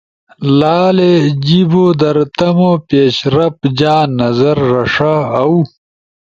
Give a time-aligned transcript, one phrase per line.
[0.59, 1.13] لالے
[1.45, 5.53] جیِبو در تمو پیشرفت جا نظر رݜا اؤ